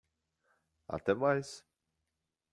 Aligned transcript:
Até 0.87 1.13
mais! 1.13 1.63